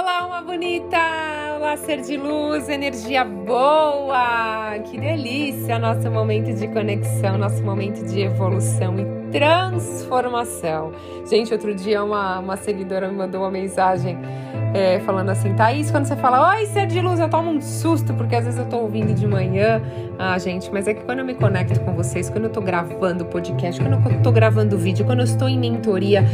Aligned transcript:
Olá, 0.00 0.24
uma 0.24 0.40
bonita! 0.40 0.96
Olá, 1.56 1.76
ser 1.76 2.02
de 2.02 2.16
luz, 2.16 2.68
energia 2.68 3.24
boa! 3.24 4.78
Que 4.84 4.96
delícia! 4.96 5.76
Nosso 5.76 6.08
momento 6.08 6.54
de 6.54 6.68
conexão, 6.68 7.36
nosso 7.36 7.60
momento 7.64 8.06
de 8.06 8.20
evolução 8.20 8.94
e 8.96 9.32
transformação. 9.32 10.92
Gente, 11.28 11.52
outro 11.52 11.74
dia 11.74 12.04
uma, 12.04 12.38
uma 12.38 12.56
seguidora 12.56 13.08
me 13.08 13.16
mandou 13.16 13.40
uma 13.40 13.50
mensagem 13.50 14.16
é, 14.72 15.00
falando 15.00 15.30
assim: 15.30 15.52
Thaís, 15.56 15.90
quando 15.90 16.04
você 16.04 16.14
fala, 16.14 16.54
oi, 16.54 16.66
ser 16.66 16.86
de 16.86 17.00
luz, 17.00 17.18
eu 17.18 17.28
tomo 17.28 17.50
um 17.50 17.60
susto, 17.60 18.14
porque 18.14 18.36
às 18.36 18.44
vezes 18.44 18.60
eu 18.60 18.66
tô 18.66 18.78
ouvindo 18.78 19.12
de 19.12 19.26
manhã. 19.26 19.82
Ah, 20.16 20.38
gente, 20.38 20.72
mas 20.72 20.86
é 20.86 20.94
que 20.94 21.02
quando 21.02 21.18
eu 21.18 21.24
me 21.24 21.34
conecto 21.34 21.80
com 21.80 21.92
vocês, 21.92 22.30
quando 22.30 22.44
eu 22.44 22.50
tô 22.50 22.60
gravando 22.60 23.24
podcast, 23.24 23.80
quando 23.82 23.94
eu 23.94 24.22
tô 24.22 24.30
gravando 24.30 24.78
vídeo, 24.78 25.04
quando 25.04 25.18
eu 25.18 25.24
estou 25.24 25.48
em 25.48 25.58
mentoria, 25.58 26.24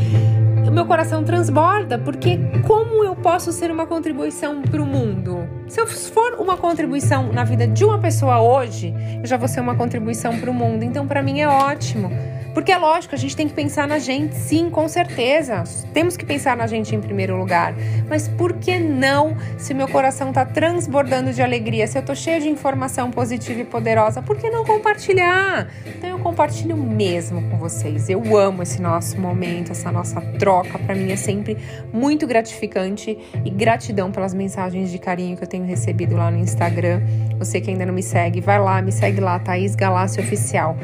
o 0.66 0.72
meu 0.72 0.86
coração 0.86 1.22
transborda, 1.24 1.98
porque 1.98 2.38
como 2.66 3.04
eu 3.04 3.14
posso 3.14 3.52
ser 3.52 3.70
uma 3.70 3.86
contribuição 3.86 4.62
para 4.62 4.82
o 4.82 4.86
mundo? 4.86 5.48
Se 5.68 5.80
eu 5.80 5.86
for 5.86 6.34
uma 6.38 6.56
contribuição 6.56 7.32
na 7.32 7.44
vida 7.44 7.66
de 7.66 7.84
uma 7.84 7.98
pessoa 7.98 8.40
hoje, 8.40 8.94
eu 9.20 9.26
já 9.26 9.36
vou 9.36 9.48
ser 9.48 9.60
uma 9.60 9.74
contribuição 9.74 10.38
para 10.38 10.50
o 10.50 10.54
mundo. 10.54 10.82
Então, 10.82 11.06
para 11.06 11.22
mim 11.22 11.40
é 11.40 11.48
ótimo. 11.48 12.10
Porque 12.54 12.70
é 12.70 12.78
lógico, 12.78 13.16
a 13.16 13.18
gente 13.18 13.34
tem 13.34 13.48
que 13.48 13.52
pensar 13.52 13.88
na 13.88 13.98
gente, 13.98 14.36
sim, 14.36 14.70
com 14.70 14.86
certeza. 14.86 15.64
Temos 15.92 16.16
que 16.16 16.24
pensar 16.24 16.56
na 16.56 16.68
gente 16.68 16.94
em 16.94 17.00
primeiro 17.00 17.36
lugar. 17.36 17.74
Mas 18.08 18.28
por 18.28 18.52
que 18.54 18.78
não, 18.78 19.36
se 19.58 19.74
meu 19.74 19.88
coração 19.88 20.28
está 20.28 20.46
transbordando 20.46 21.32
de 21.32 21.42
alegria, 21.42 21.84
se 21.88 21.98
eu 21.98 22.00
estou 22.00 22.14
cheio 22.14 22.40
de 22.40 22.48
informação 22.48 23.10
positiva 23.10 23.60
e 23.60 23.64
poderosa, 23.64 24.22
por 24.22 24.36
que 24.36 24.48
não 24.48 24.64
compartilhar? 24.64 25.68
Então 25.84 26.10
eu 26.10 26.18
compartilho 26.20 26.76
mesmo 26.76 27.42
com 27.50 27.58
vocês. 27.58 28.08
Eu 28.08 28.36
amo 28.36 28.62
esse 28.62 28.80
nosso 28.80 29.20
momento, 29.20 29.72
essa 29.72 29.90
nossa 29.90 30.20
troca. 30.38 30.78
Para 30.78 30.94
mim 30.94 31.10
é 31.10 31.16
sempre 31.16 31.58
muito 31.92 32.24
gratificante 32.24 33.18
e 33.44 33.50
gratidão 33.50 34.12
pelas 34.12 34.32
mensagens 34.32 34.92
de 34.92 34.98
carinho 34.98 35.36
que 35.36 35.42
eu 35.42 35.48
tenho 35.48 35.64
recebido 35.64 36.16
lá 36.16 36.30
no 36.30 36.38
Instagram. 36.38 37.02
Você 37.36 37.60
que 37.60 37.70
ainda 37.70 37.84
não 37.84 37.92
me 37.92 38.02
segue, 38.02 38.40
vai 38.40 38.60
lá, 38.60 38.80
me 38.80 38.92
segue 38.92 39.20
lá, 39.20 39.40
Thaís 39.40 39.74
Galácio 39.74 40.22
Oficial 40.22 40.76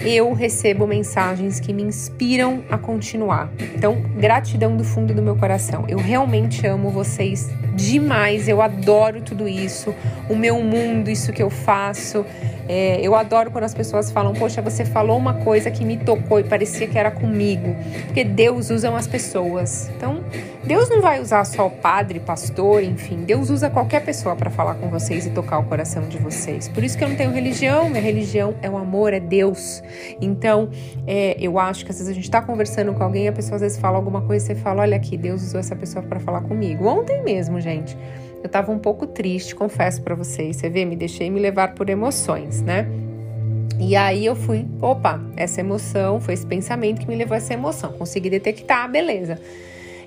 eu 0.00 0.32
recebo 0.32 0.86
mensagens 0.86 1.60
que 1.60 1.72
me 1.72 1.82
inspiram 1.82 2.64
a 2.70 2.78
continuar. 2.78 3.50
Então, 3.74 4.02
gratidão 4.16 4.76
do 4.76 4.84
fundo 4.84 5.14
do 5.14 5.22
meu 5.22 5.36
coração. 5.36 5.84
Eu 5.88 5.98
realmente 5.98 6.66
amo 6.66 6.90
vocês 6.90 7.48
demais. 7.74 8.48
Eu 8.48 8.62
adoro 8.62 9.20
tudo 9.20 9.48
isso, 9.48 9.94
o 10.28 10.36
meu 10.36 10.60
mundo, 10.60 11.10
isso 11.10 11.32
que 11.32 11.42
eu 11.42 11.50
faço. 11.50 12.24
É, 12.68 12.98
eu 13.02 13.14
adoro 13.14 13.50
quando 13.50 13.64
as 13.64 13.74
pessoas 13.74 14.10
falam, 14.10 14.32
poxa, 14.32 14.62
você 14.62 14.84
falou 14.84 15.18
uma 15.18 15.34
coisa 15.34 15.70
que 15.70 15.84
me 15.84 15.96
tocou 15.98 16.40
e 16.40 16.44
parecia 16.44 16.86
que 16.86 16.98
era 16.98 17.10
comigo. 17.10 17.76
Porque 18.06 18.24
Deus 18.24 18.70
usa 18.70 18.94
as 18.94 19.06
pessoas. 19.06 19.90
Então, 19.96 20.20
Deus 20.64 20.88
não 20.88 21.02
vai 21.02 21.20
usar 21.20 21.44
só 21.44 21.66
o 21.66 21.70
padre, 21.70 22.20
pastor, 22.20 22.82
enfim. 22.82 23.18
Deus 23.24 23.50
usa 23.50 23.68
qualquer 23.68 24.02
pessoa 24.04 24.34
para 24.34 24.50
falar 24.50 24.74
com 24.76 24.88
vocês 24.88 25.26
e 25.26 25.30
tocar 25.30 25.58
o 25.58 25.64
coração 25.64 26.08
de 26.08 26.16
vocês. 26.16 26.68
Por 26.68 26.82
isso 26.82 26.96
que 26.96 27.04
eu 27.04 27.08
não 27.08 27.16
tenho 27.16 27.30
religião. 27.32 27.90
Minha 27.90 28.02
religião 28.02 28.54
é 28.62 28.70
o 28.70 28.76
amor, 28.76 29.12
é 29.12 29.20
Deus. 29.20 29.82
Então, 30.20 30.70
é, 31.06 31.36
eu 31.38 31.58
acho 31.58 31.84
que 31.84 31.90
às 31.90 31.98
vezes 31.98 32.10
a 32.10 32.14
gente 32.14 32.24
está 32.24 32.40
conversando 32.40 32.94
com 32.94 33.02
alguém, 33.02 33.28
a 33.28 33.32
pessoa 33.32 33.56
às 33.56 33.60
vezes 33.60 33.78
fala 33.78 33.96
alguma 33.96 34.22
coisa 34.22 34.44
e 34.44 34.46
você 34.46 34.54
fala, 34.54 34.82
olha 34.82 34.96
aqui, 34.96 35.16
Deus 35.16 35.42
usou 35.42 35.60
essa 35.60 35.76
pessoa 35.76 36.02
para 36.02 36.18
falar 36.18 36.40
comigo. 36.42 36.86
Ontem 36.86 37.22
mesmo, 37.22 37.60
gente. 37.64 37.96
Eu 38.42 38.48
tava 38.48 38.70
um 38.70 38.78
pouco 38.78 39.06
triste, 39.06 39.54
confesso 39.54 40.02
para 40.02 40.14
vocês. 40.14 40.56
Você 40.56 40.68
vê, 40.68 40.84
me 40.84 40.94
deixei 40.94 41.30
me 41.30 41.40
levar 41.40 41.74
por 41.74 41.88
emoções, 41.88 42.60
né? 42.60 42.86
E 43.80 43.96
aí 43.96 44.24
eu 44.26 44.36
fui, 44.36 44.66
opa, 44.80 45.20
essa 45.36 45.60
emoção, 45.60 46.20
foi 46.20 46.34
esse 46.34 46.46
pensamento 46.46 47.00
que 47.00 47.08
me 47.08 47.16
levou 47.16 47.34
a 47.34 47.38
essa 47.38 47.54
emoção. 47.54 47.92
Consegui 47.92 48.28
detectar, 48.28 48.90
beleza. 48.90 49.40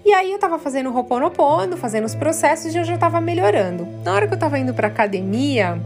E 0.06 0.14
aí 0.14 0.32
eu 0.32 0.40
tava 0.40 0.58
fazendo 0.58 0.90
o 0.90 0.96
Ho'oponopono, 0.96 1.76
fazendo 1.76 2.06
os 2.06 2.16
processos 2.16 2.74
e 2.74 2.78
eu 2.78 2.84
já 2.84 2.98
tava 2.98 3.20
melhorando. 3.20 3.88
Na 4.06 4.14
hora 4.14 4.28
que 4.28 4.34
eu 4.34 4.40
tava 4.40 4.58
indo 4.58 4.74
pra 4.74 4.88
academia, 4.88 5.82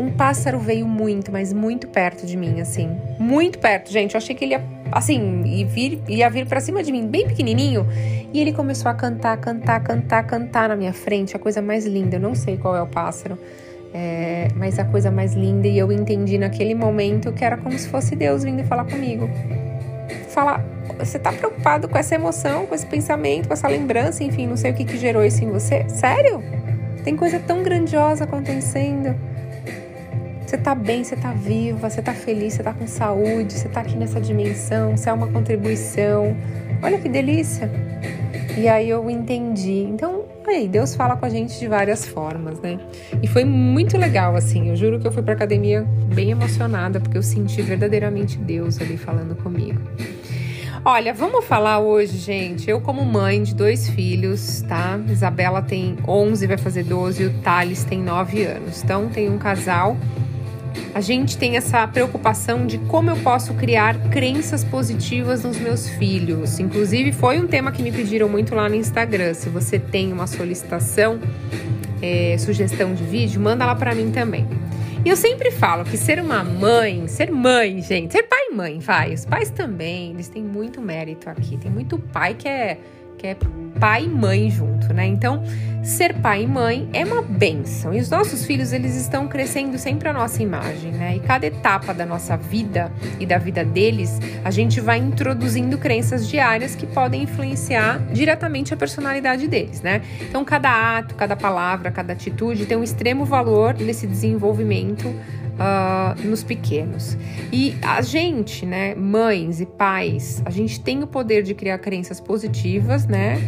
um 0.00 0.10
pássaro 0.10 0.58
veio 0.58 0.88
muito, 0.88 1.30
mas 1.30 1.52
muito 1.52 1.86
perto 1.86 2.26
de 2.26 2.36
mim, 2.36 2.60
assim. 2.60 2.96
Muito 3.18 3.58
perto, 3.58 3.92
gente. 3.92 4.14
Eu 4.14 4.18
achei 4.18 4.34
que 4.34 4.44
ele 4.44 4.54
ia, 4.54 4.64
assim, 4.90 5.42
ia 5.44 5.66
vir, 5.66 6.02
ia 6.08 6.30
vir 6.30 6.46
pra 6.46 6.58
cima 6.58 6.82
de 6.82 6.90
mim, 6.90 7.06
bem 7.06 7.28
pequenininho. 7.28 7.86
E 8.32 8.40
ele 8.40 8.52
começou 8.52 8.90
a 8.90 8.94
cantar, 8.94 9.36
cantar, 9.36 9.80
cantar, 9.80 10.24
cantar 10.24 10.70
na 10.70 10.76
minha 10.76 10.94
frente. 10.94 11.36
A 11.36 11.38
coisa 11.38 11.60
mais 11.60 11.84
linda. 11.84 12.16
Eu 12.16 12.20
não 12.20 12.34
sei 12.34 12.56
qual 12.56 12.74
é 12.74 12.80
o 12.80 12.86
pássaro. 12.86 13.38
É, 13.92 14.48
mas 14.56 14.78
a 14.78 14.86
coisa 14.86 15.10
mais 15.10 15.34
linda. 15.34 15.68
E 15.68 15.76
eu 15.76 15.92
entendi 15.92 16.38
naquele 16.38 16.74
momento 16.74 17.30
que 17.30 17.44
era 17.44 17.58
como 17.58 17.78
se 17.78 17.86
fosse 17.88 18.16
Deus 18.16 18.42
vindo 18.42 18.64
falar 18.64 18.84
comigo. 18.84 19.28
Falar, 20.28 20.64
você 20.98 21.18
tá 21.18 21.30
preocupado 21.30 21.88
com 21.88 21.98
essa 21.98 22.14
emoção, 22.14 22.64
com 22.64 22.74
esse 22.74 22.86
pensamento, 22.86 23.48
com 23.48 23.52
essa 23.52 23.68
lembrança, 23.68 24.24
enfim, 24.24 24.46
não 24.46 24.56
sei 24.56 24.70
o 24.70 24.74
que, 24.74 24.84
que 24.84 24.96
gerou 24.96 25.24
isso 25.24 25.44
em 25.44 25.50
você? 25.50 25.84
Sério? 25.88 26.42
Tem 27.04 27.16
coisa 27.16 27.38
tão 27.38 27.62
grandiosa 27.62 28.24
acontecendo. 28.24 29.14
Você 30.50 30.58
tá 30.58 30.74
bem, 30.74 31.04
você 31.04 31.14
tá 31.14 31.30
viva, 31.30 31.88
você 31.88 32.02
tá 32.02 32.12
feliz, 32.12 32.54
você 32.54 32.62
tá 32.64 32.72
com 32.72 32.84
saúde, 32.84 33.52
você 33.52 33.68
tá 33.68 33.82
aqui 33.82 33.96
nessa 33.96 34.20
dimensão, 34.20 34.96
você 34.96 35.08
é 35.08 35.12
uma 35.12 35.28
contribuição. 35.28 36.36
Olha 36.82 36.98
que 36.98 37.08
delícia! 37.08 37.70
E 38.58 38.66
aí 38.66 38.90
eu 38.90 39.08
entendi. 39.08 39.86
Então, 39.88 40.24
aí, 40.44 40.66
Deus 40.66 40.96
fala 40.96 41.14
com 41.14 41.24
a 41.24 41.28
gente 41.28 41.56
de 41.56 41.68
várias 41.68 42.04
formas, 42.04 42.58
né? 42.58 42.80
E 43.22 43.28
foi 43.28 43.44
muito 43.44 43.96
legal, 43.96 44.34
assim. 44.34 44.70
Eu 44.70 44.74
juro 44.74 44.98
que 44.98 45.06
eu 45.06 45.12
fui 45.12 45.22
pra 45.22 45.34
academia 45.34 45.86
bem 46.12 46.32
emocionada, 46.32 46.98
porque 46.98 47.16
eu 47.16 47.22
senti 47.22 47.62
verdadeiramente 47.62 48.36
Deus 48.36 48.80
ali 48.80 48.96
falando 48.96 49.36
comigo. 49.36 49.80
Olha, 50.84 51.14
vamos 51.14 51.44
falar 51.44 51.78
hoje, 51.78 52.18
gente. 52.18 52.68
Eu, 52.68 52.80
como 52.80 53.04
mãe 53.04 53.40
de 53.40 53.54
dois 53.54 53.88
filhos, 53.88 54.62
tá? 54.62 54.98
Isabela 55.08 55.62
tem 55.62 55.96
11, 56.08 56.44
vai 56.48 56.58
fazer 56.58 56.82
12, 56.82 57.22
e 57.22 57.26
o 57.26 57.34
Thales 57.34 57.84
tem 57.84 58.02
9 58.02 58.42
anos. 58.46 58.82
Então, 58.82 59.08
tem 59.08 59.30
um 59.30 59.38
casal 59.38 59.96
a 60.94 61.00
gente 61.00 61.36
tem 61.38 61.56
essa 61.56 61.86
preocupação 61.86 62.66
de 62.66 62.78
como 62.78 63.10
eu 63.10 63.16
posso 63.16 63.54
criar 63.54 63.96
crenças 64.10 64.64
positivas 64.64 65.44
nos 65.44 65.58
meus 65.58 65.88
filhos. 65.88 66.58
Inclusive, 66.58 67.12
foi 67.12 67.38
um 67.38 67.46
tema 67.46 67.70
que 67.72 67.82
me 67.82 67.92
pediram 67.92 68.28
muito 68.28 68.54
lá 68.54 68.68
no 68.68 68.74
Instagram. 68.74 69.34
Se 69.34 69.48
você 69.48 69.78
tem 69.78 70.12
uma 70.12 70.26
solicitação, 70.26 71.20
é, 72.02 72.36
sugestão 72.38 72.94
de 72.94 73.04
vídeo, 73.04 73.40
manda 73.40 73.64
lá 73.64 73.74
para 73.74 73.94
mim 73.94 74.10
também. 74.10 74.46
E 75.04 75.08
eu 75.08 75.16
sempre 75.16 75.50
falo 75.50 75.82
que 75.82 75.96
ser 75.96 76.20
uma 76.20 76.44
mãe, 76.44 77.08
ser 77.08 77.30
mãe, 77.30 77.80
gente, 77.80 78.12
ser 78.12 78.24
pai 78.24 78.48
e 78.50 78.54
mãe, 78.54 78.78
vai. 78.80 79.14
Os 79.14 79.24
pais 79.24 79.48
também, 79.48 80.10
eles 80.10 80.28
têm 80.28 80.42
muito 80.42 80.80
mérito 80.82 81.30
aqui. 81.30 81.56
Tem 81.56 81.70
muito 81.70 81.98
pai 81.98 82.34
que 82.34 82.46
é 82.46 82.78
que 83.20 83.26
é 83.26 83.36
pai 83.78 84.04
e 84.04 84.08
mãe 84.08 84.50
junto, 84.50 84.94
né? 84.94 85.06
Então, 85.06 85.42
ser 85.82 86.14
pai 86.14 86.44
e 86.44 86.46
mãe 86.46 86.88
é 86.92 87.04
uma 87.04 87.20
benção. 87.20 87.92
E 87.92 88.00
os 88.00 88.08
nossos 88.08 88.46
filhos, 88.46 88.72
eles 88.72 88.94
estão 88.96 89.28
crescendo 89.28 89.76
sempre 89.78 90.08
a 90.08 90.12
nossa 90.12 90.42
imagem, 90.42 90.92
né? 90.92 91.16
E 91.16 91.20
cada 91.20 91.46
etapa 91.46 91.92
da 91.92 92.06
nossa 92.06 92.36
vida 92.36 92.90
e 93.18 93.26
da 93.26 93.36
vida 93.36 93.62
deles, 93.62 94.18
a 94.42 94.50
gente 94.50 94.80
vai 94.80 94.98
introduzindo 94.98 95.76
crenças 95.76 96.26
diárias 96.26 96.74
que 96.74 96.86
podem 96.86 97.24
influenciar 97.24 97.98
diretamente 98.10 98.72
a 98.72 98.76
personalidade 98.76 99.46
deles, 99.46 99.82
né? 99.82 100.00
Então, 100.22 100.42
cada 100.42 100.98
ato, 100.98 101.14
cada 101.14 101.36
palavra, 101.36 101.90
cada 101.90 102.14
atitude 102.14 102.64
tem 102.64 102.76
um 102.76 102.82
extremo 102.82 103.26
valor 103.26 103.74
nesse 103.74 104.06
desenvolvimento 104.06 105.14
uh, 105.60 106.26
nos 106.26 106.42
pequenos. 106.42 107.16
E 107.52 107.76
a 107.82 108.00
gente, 108.00 108.64
né, 108.64 108.94
mães 108.94 109.60
e 109.60 109.66
pais, 109.66 110.42
a 110.44 110.50
gente 110.50 110.80
tem 110.80 111.02
o 111.02 111.06
poder 111.06 111.42
de 111.42 111.54
criar 111.54 111.78
crenças 111.78 112.18
positivas, 112.18 113.06
né? 113.06 113.38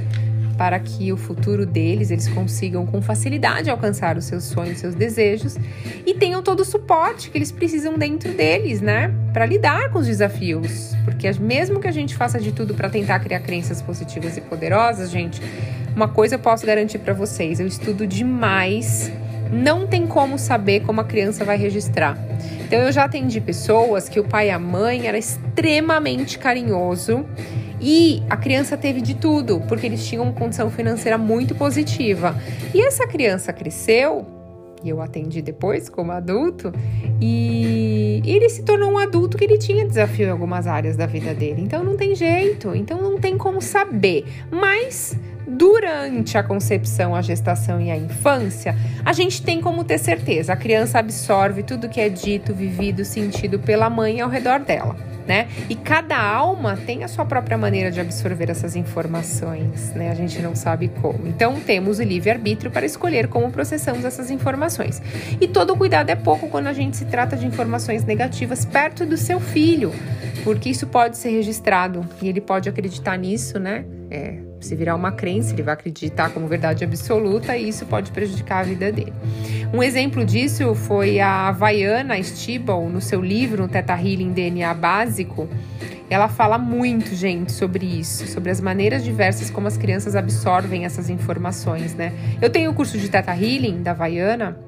Para 0.59 0.79
que 0.79 1.11
o 1.11 1.17
futuro 1.17 1.65
deles 1.65 2.11
eles 2.11 2.29
consigam 2.29 2.87
com 2.87 3.01
facilidade 3.01 3.71
alcançar 3.71 4.19
os 4.19 4.27
seus 4.27 4.45
sonhos, 4.45 4.79
seus 4.79 4.95
desejos 4.95 5.57
e 6.07 6.15
tenham 6.15 6.43
todo 6.43 6.61
o 6.61 6.65
suporte 6.65 7.31
que 7.31 7.39
eles 7.39 7.51
precisam 7.51 7.99
dentro 7.99 8.33
deles, 8.33 8.81
né? 8.81 9.13
Para 9.33 9.47
lidar 9.47 9.91
com 9.91 9.99
os 9.99 10.07
desafios. 10.07 10.93
Porque 11.05 11.31
mesmo 11.41 11.81
que 11.81 11.89
a 11.89 11.91
gente 11.91 12.15
faça 12.15 12.39
de 12.39 12.53
tudo 12.53 12.75
para 12.75 12.91
tentar 12.91 13.19
criar 13.21 13.41
crenças 13.41 13.81
positivas 13.81 14.37
e 14.37 14.41
poderosas, 14.43 15.11
gente, 15.11 15.41
uma 15.97 16.07
coisa 16.07 16.35
eu 16.35 16.39
posso 16.39 16.67
garantir 16.67 16.99
para 16.99 17.15
vocês: 17.15 17.59
eu 17.59 17.67
estudo 17.67 18.07
demais 18.07 19.11
não 19.53 19.87
tem 19.87 20.07
como 20.07 20.39
saber 20.39 20.81
como 20.81 21.01
a 21.01 21.05
criança 21.05 21.45
vai 21.45 21.59
registrar. 21.59 22.19
Então 22.65 22.81
eu 22.81 22.91
já 22.91 23.05
atendi 23.05 23.41
pessoas 23.41 24.09
que 24.09 24.19
o 24.19 24.25
pai 24.25 24.49
e 24.49 24.51
a 24.51 24.59
mãe 24.59 25.07
era 25.07 25.19
extremamente 25.19 26.39
carinhoso 26.39 27.27
e 27.81 28.23
a 28.31 28.37
criança 28.37 28.77
teve 28.77 29.01
de 29.01 29.15
tudo, 29.15 29.61
porque 29.69 29.87
eles 29.87 30.07
tinham 30.07 30.25
uma 30.25 30.33
condição 30.33 30.71
financeira 30.71 31.19
muito 31.19 31.55
positiva. 31.55 32.35
E 32.73 32.81
essa 32.81 33.07
criança 33.07 33.53
cresceu, 33.53 34.25
e 34.85 34.89
eu 34.89 35.03
atendi 35.03 35.43
depois 35.43 35.89
como 35.89 36.13
adulto, 36.13 36.73
e 37.21 38.23
ele 38.25 38.49
se 38.49 38.63
tornou 38.63 38.93
um 38.93 38.99
adulto 38.99 39.37
que 39.37 39.45
ele 39.45 39.59
tinha 39.59 39.85
desafio 39.85 40.29
em 40.29 40.31
algumas 40.31 40.69
áreas 40.69 40.97
da 40.97 41.07
vida 41.07 41.35
dele. 41.35 41.61
Então 41.61 41.83
não 41.83 41.97
tem 41.97 42.15
jeito, 42.15 42.73
então 42.75 43.03
não 43.03 43.19
tem 43.19 43.37
como 43.37 43.61
saber. 43.61 44.25
Mas 44.49 45.17
durante 45.53 46.37
a 46.37 46.43
concepção, 46.43 47.15
a 47.15 47.23
gestação 47.23 47.81
e 47.81 47.91
a 47.91 47.97
infância, 47.97 48.77
a 49.05 49.13
gente 49.13 49.43
tem 49.43 49.61
como 49.61 49.85
ter 49.85 49.99
certeza. 49.99 50.53
A 50.53 50.57
criança 50.57 50.99
absorve 50.99 51.63
tudo 51.63 51.89
que 51.89 52.01
é 52.01 52.09
dito, 52.09 52.55
vivido, 52.55 53.05
sentido 53.05 53.59
pela 53.59 53.89
mãe 53.89 54.21
ao 54.21 54.29
redor 54.29 54.61
dela 54.61 55.13
né? 55.27 55.49
E 55.69 55.75
cada 55.75 56.21
alma 56.21 56.77
tem 56.77 57.05
a 57.05 57.09
sua 57.09 57.25
própria 57.25 57.57
maneira 57.57 57.91
de 57.91 58.01
absorver 58.01 58.51
essas 58.51 58.77
informações, 58.77 59.93
né? 59.95 60.11
A 60.11 60.15
gente 60.15 60.41
não 60.41 60.55
sabe 60.55 60.91
como. 61.01 61.27
Então 61.27 61.61
temos 61.61 61.99
o 61.99 62.03
livre-arbítrio 62.03 62.71
para 62.71 62.85
escolher 62.85 63.29
como 63.29 63.51
processamos 63.51 64.05
essas 64.05 64.31
informações. 64.31 65.01
E 65.41 65.47
todo 65.47 65.77
cuidado 65.77 66.11
é 66.11 66.17
pouco 66.17 66.49
quando 66.49 66.67
a 66.67 66.73
gente 66.73 66.97
se 66.97 67.05
trata 67.05 67.37
de 67.37 67.47
informações 67.47 68.05
negativas 68.05 68.65
perto 68.65 69.07
do 69.07 69.17
seu 69.17 69.41
filho, 69.41 69.93
porque 70.45 70.71
isso 70.71 70.87
pode 70.87 71.17
ser 71.17 71.31
registrado 71.31 72.05
e 72.21 72.29
ele 72.29 72.41
pode 72.41 72.69
acreditar 72.69 73.17
nisso, 73.17 73.59
né? 73.59 73.85
É, 74.11 74.52
se 74.65 74.75
virar 74.75 74.95
uma 74.95 75.13
crença, 75.13 75.53
ele 75.53 75.63
vai 75.63 75.75
acreditar 75.75 76.31
como 76.31 76.47
verdade 76.47 76.85
absoluta 76.85 77.57
e 77.57 77.69
isso 77.69 77.87
pode 77.87 78.11
prejudicar 78.11 78.61
a 78.61 78.63
vida 78.63 78.93
dele. 78.93 79.13
Um 79.73 79.83
exemplo 79.83 80.25
disso 80.25 80.75
foi 80.75 81.21
a 81.21 81.51
Vaiana 81.53 82.21
Stibel, 82.23 82.89
no 82.89 83.01
seu 83.01 83.21
livro, 83.21 83.63
no 83.63 83.69
Teta 83.69 83.95
Healing 83.95 84.33
DNA 84.33 84.73
Básico. 84.75 85.49
Ela 86.11 86.29
fala 86.29 86.59
muito, 86.59 87.15
gente, 87.15 87.53
sobre 87.53 87.87
isso, 87.87 88.27
sobre 88.27 88.51
as 88.51 88.61
maneiras 88.61 89.03
diversas 89.03 89.49
como 89.49 89.67
as 89.67 89.79
crianças 89.79 90.15
absorvem 90.15 90.85
essas 90.85 91.09
informações, 91.09 91.95
né? 91.95 92.13
Eu 92.41 92.51
tenho 92.51 92.71
o 92.71 92.75
curso 92.75 92.99
de 92.99 93.09
Teta 93.09 93.33
Healing 93.33 93.83
da 93.83 93.95
Vaiana 93.95 94.59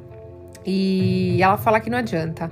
e 0.66 1.38
ela 1.42 1.56
fala 1.56 1.80
que 1.80 1.90
não 1.90 1.98
adianta 1.98 2.50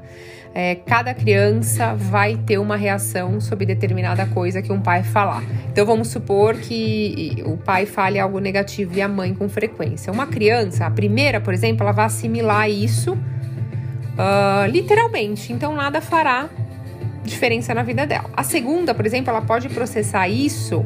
é, 0.55 0.75
cada 0.75 1.14
criança 1.14 1.94
vai 1.94 2.37
ter 2.37 2.59
uma 2.59 2.76
reação 2.76 3.41
sobre 3.41 3.64
determinada 3.64 4.26
coisa 4.26 4.61
que 4.61 4.73
um 4.73 4.81
pai 4.81 5.03
falar. 5.03 5.43
Então 5.70 5.87
vamos 5.87 6.09
supor 6.09 6.56
que 6.56 7.43
o 7.47 7.56
pai 7.56 7.87
fale 7.87 8.19
algo 8.19 8.38
negativo 8.38 8.97
e 8.97 9.03
a 9.03 9.09
mãe 9.09 9.35
com 9.35 9.49
frequência. 9.49 10.12
Uma 10.12 10.26
criança, 10.26 10.87
a 10.87 10.91
primeira, 10.91 11.41
por 11.41 11.55
exemplo, 11.55 11.82
ela 11.82 11.93
vai 11.93 12.05
assimilar 12.05 12.69
isso 12.69 13.14
uh, 13.14 14.67
literalmente, 14.69 15.53
então 15.53 15.75
nada 15.75 16.00
fará 16.00 16.49
diferença 17.25 17.73
na 17.73 17.82
vida 17.82 18.06
dela. 18.06 18.29
A 18.37 18.43
segunda, 18.43 18.94
por 18.94 19.06
exemplo, 19.06 19.31
ela 19.31 19.43
pode 19.43 19.69
processar 19.70 20.29
isso 20.29 20.85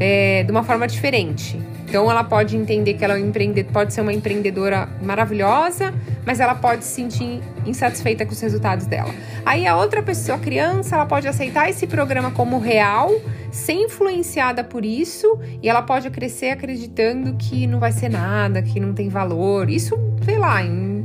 é, 0.00 0.42
de 0.44 0.50
uma 0.50 0.62
forma 0.62 0.86
diferente. 0.86 1.60
Então 1.92 2.10
ela 2.10 2.24
pode 2.24 2.56
entender 2.56 2.94
que 2.94 3.04
ela 3.04 3.18
é 3.18 3.22
um 3.22 3.30
pode 3.70 3.92
ser 3.92 4.00
uma 4.00 4.14
empreendedora 4.14 4.88
maravilhosa, 5.02 5.92
mas 6.24 6.40
ela 6.40 6.54
pode 6.54 6.86
se 6.86 6.94
sentir 6.94 7.42
insatisfeita 7.66 8.24
com 8.24 8.32
os 8.32 8.40
resultados 8.40 8.86
dela. 8.86 9.14
Aí 9.44 9.66
a 9.66 9.76
outra 9.76 10.02
pessoa, 10.02 10.38
a 10.38 10.40
criança, 10.40 10.94
ela 10.94 11.04
pode 11.04 11.28
aceitar 11.28 11.68
esse 11.68 11.86
programa 11.86 12.30
como 12.30 12.58
real, 12.58 13.10
ser 13.50 13.74
influenciada 13.74 14.64
por 14.64 14.86
isso, 14.86 15.38
e 15.62 15.68
ela 15.68 15.82
pode 15.82 16.08
crescer 16.08 16.52
acreditando 16.52 17.34
que 17.34 17.66
não 17.66 17.78
vai 17.78 17.92
ser 17.92 18.08
nada, 18.08 18.62
que 18.62 18.80
não 18.80 18.94
tem 18.94 19.10
valor. 19.10 19.68
Isso, 19.68 19.94
sei 20.24 20.38
lá, 20.38 20.60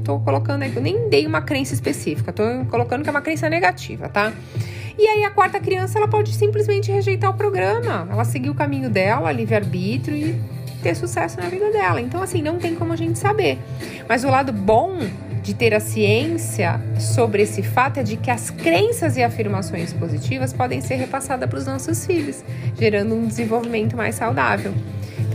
tô 0.06 0.22
colocando 0.22 0.62
aí, 0.62 0.74
eu 0.74 0.82
nem 0.82 1.10
dei 1.10 1.28
uma 1.28 1.42
crença 1.42 1.74
específica, 1.74 2.32
tô 2.32 2.44
colocando 2.70 3.04
que 3.04 3.10
é 3.10 3.12
uma 3.12 3.22
crença 3.22 3.50
negativa, 3.50 4.08
tá? 4.08 4.32
E 4.98 5.06
aí 5.06 5.26
a 5.26 5.32
quarta 5.32 5.60
criança, 5.60 6.00
ela 6.00 6.08
pode 6.08 6.34
simplesmente 6.34 6.90
rejeitar 6.90 7.30
o 7.30 7.34
programa, 7.34 8.08
ela 8.10 8.24
seguir 8.24 8.50
o 8.50 8.56
caminho 8.56 8.90
dela, 8.90 9.34
livre-arbítrio 9.34 10.16
e 10.16 10.57
ter 10.88 10.96
sucesso 10.96 11.38
na 11.38 11.50
vida 11.50 11.70
dela. 11.70 12.00
Então, 12.00 12.22
assim, 12.24 12.42
não 12.42 12.58
tem 12.58 12.74
como 12.74 12.94
a 12.94 12.96
gente 12.96 13.20
saber. 13.20 13.60
Mas 14.08 14.24
o 14.24 14.30
lado 14.30 14.54
bom 14.54 14.98
de 15.44 15.54
ter 15.54 15.74
a 15.74 15.82
ciência 15.82 16.80
sobre 16.98 17.42
esse 17.42 17.62
fato 17.62 18.00
é 18.00 18.04
de 18.04 18.16
que 18.16 18.32
as 18.32 18.50
crenças 18.50 19.18
e 19.18 19.24
afirmações 19.24 19.92
positivas 19.92 20.54
podem 20.54 20.80
ser 20.80 20.96
repassadas 20.96 21.50
para 21.50 21.60
os 21.60 21.66
nossos 21.66 22.06
filhos, 22.06 22.42
gerando 22.80 23.16
um 23.16 23.28
desenvolvimento 23.28 23.98
mais 23.98 24.16
saudável. 24.16 24.74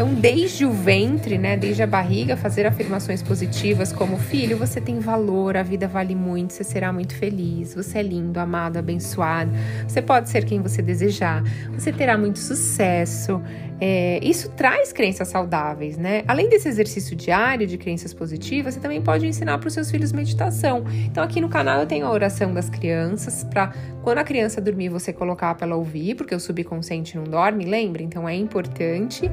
Então, 0.03 0.15
desde 0.15 0.67
o 0.67 0.73
ventre, 0.73 1.39
né, 1.39 1.57
desde 1.57 1.81
a 1.81 1.87
barriga, 1.87 2.37
fazer 2.37 2.67
afirmações 2.67 3.23
positivas 3.23 3.93
como: 3.93 4.19
filho, 4.19 4.57
você 4.57 4.81
tem 4.81 4.99
valor, 4.99 5.57
a 5.57 5.63
vida 5.63 5.87
vale 5.87 6.17
muito, 6.17 6.55
você 6.55 6.65
será 6.65 6.93
muito 6.93 7.15
feliz, 7.15 7.73
você 7.73 8.01
é 8.01 8.03
lindo, 8.03 8.41
amado, 8.41 8.79
abençoado, 8.79 9.53
você 9.87 10.03
pode 10.03 10.29
ser 10.29 10.45
quem 10.45 10.61
você 10.61 10.83
desejar, 10.83 11.45
você 11.73 11.93
terá 11.93 12.19
muito 12.19 12.41
sucesso. 12.41 13.41
É, 13.85 14.21
isso 14.23 14.49
traz 14.51 14.93
crenças 14.93 15.27
saudáveis, 15.27 15.97
né? 15.97 16.23
Além 16.29 16.49
desse 16.49 16.69
exercício 16.69 17.17
diário 17.17 17.67
de 17.67 17.77
crenças 17.77 18.15
positivas, 18.15 18.75
você 18.75 18.81
também 18.81 19.03
pode 19.03 19.27
ensinar 19.27 19.59
para 19.59 19.67
os 19.67 19.75
seus 19.75 19.91
filhos 19.91 20.13
meditação. 20.13 20.85
Então, 21.07 21.23
aqui 21.23 21.41
no 21.41 21.49
canal 21.49 21.81
eu 21.81 21.87
tenho 21.87 22.07
a 22.07 22.11
oração 22.13 22.55
das 22.55 22.69
crianças, 22.69 23.43
para 23.43 23.73
quando 24.03 24.19
a 24.19 24.25
criança 24.25 24.61
dormir, 24.61 24.89
você 24.89 25.13
colocar 25.13 25.55
para 25.55 25.67
ela 25.67 25.77
ouvir, 25.77 26.15
porque 26.15 26.35
o 26.35 26.41
subconsciente 26.41 27.17
não 27.17 27.25
dorme, 27.25 27.65
lembra? 27.65 28.03
Então, 28.03 28.29
é 28.29 28.35
importante. 28.35 29.31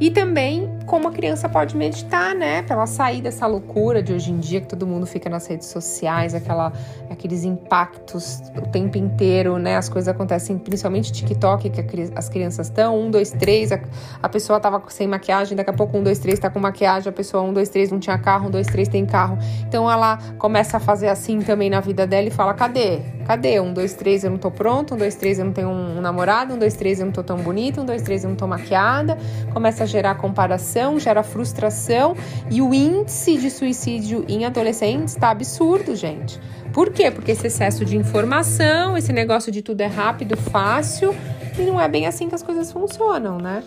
E 0.00 0.10
também 0.10 0.66
como 0.86 1.08
a 1.08 1.12
criança 1.12 1.46
pode 1.46 1.76
meditar, 1.76 2.34
né? 2.34 2.62
Para 2.62 2.76
ela 2.76 2.86
sair 2.86 3.20
dessa 3.20 3.46
loucura 3.46 4.02
de 4.02 4.14
hoje 4.14 4.32
em 4.32 4.38
dia 4.38 4.60
que 4.60 4.66
todo 4.66 4.86
mundo 4.86 5.06
fica 5.06 5.28
nas 5.28 5.46
redes 5.46 5.68
sociais, 5.68 6.34
aquela, 6.34 6.72
aqueles 7.10 7.44
impactos 7.44 8.40
o 8.56 8.62
tempo 8.62 8.96
inteiro, 8.96 9.58
né? 9.58 9.76
As 9.76 9.90
coisas 9.90 10.08
acontecem, 10.08 10.58
principalmente 10.58 11.12
TikTok, 11.12 11.68
que 11.68 12.10
as 12.16 12.28
crianças 12.30 12.68
estão, 12.68 12.98
um, 12.98 13.10
dois, 13.10 13.30
três, 13.30 13.70
a, 13.70 13.78
a 14.22 14.28
pessoa 14.28 14.58
tava 14.58 14.82
sem 14.88 15.06
maquiagem, 15.06 15.54
daqui 15.54 15.70
a 15.70 15.74
pouco 15.74 15.98
um, 15.98 16.02
dois, 16.02 16.18
três 16.18 16.38
tá 16.38 16.48
com 16.48 16.58
maquiagem, 16.58 17.10
a 17.10 17.12
pessoa 17.12 17.42
um, 17.42 17.52
dois, 17.52 17.68
três 17.68 17.92
não 17.92 18.00
tinha 18.00 18.16
carro, 18.18 18.48
um, 18.48 18.50
dois, 18.50 18.66
três 18.66 18.88
tem 18.88 19.04
carro. 19.04 19.38
Então 19.68 19.88
ela 19.88 20.16
começa 20.38 20.78
a 20.78 20.80
fazer 20.80 21.08
assim 21.08 21.40
também 21.40 21.68
na 21.68 21.80
vida 21.80 22.06
dela 22.06 22.26
e 22.26 22.30
fala: 22.30 22.54
cadê? 22.54 23.00
Cadê? 23.26 23.60
Um, 23.60 23.72
dois, 23.72 23.92
três, 24.00 24.24
eu 24.24 24.30
não 24.30 24.38
tô 24.38 24.50
pronto. 24.50 24.94
Um, 24.94 24.96
dois, 24.96 25.14
três, 25.14 25.38
eu 25.38 25.44
não 25.44 25.52
tenho 25.52 25.68
um 25.68 26.00
namorado. 26.00 26.54
Um, 26.54 26.58
dois, 26.58 26.74
três, 26.74 26.98
eu 26.98 27.06
não 27.06 27.12
tô 27.12 27.22
tão 27.22 27.36
bonita. 27.36 27.82
Um, 27.82 27.84
dois, 27.84 28.00
três, 28.00 28.24
eu 28.24 28.30
não 28.30 28.36
tô 28.36 28.46
maquiada. 28.46 29.18
Começa 29.52 29.84
a 29.84 29.86
gerar 29.86 30.14
comparação, 30.14 30.98
gera 30.98 31.22
frustração. 31.22 32.16
E 32.50 32.62
o 32.62 32.72
índice 32.72 33.36
de 33.36 33.50
suicídio 33.50 34.24
em 34.26 34.46
adolescentes 34.46 35.14
tá 35.14 35.30
absurdo, 35.30 35.94
gente. 35.94 36.40
Por 36.72 36.90
quê? 36.90 37.10
Porque 37.10 37.32
esse 37.32 37.46
excesso 37.46 37.84
de 37.84 37.96
informação, 37.96 38.96
esse 38.96 39.12
negócio 39.12 39.52
de 39.52 39.60
tudo 39.60 39.82
é 39.82 39.86
rápido, 39.86 40.36
fácil. 40.36 41.14
E 41.58 41.62
não 41.62 41.78
é 41.78 41.86
bem 41.86 42.06
assim 42.06 42.28
que 42.28 42.34
as 42.34 42.42
coisas 42.42 42.72
funcionam, 42.72 43.38
né? 43.38 43.62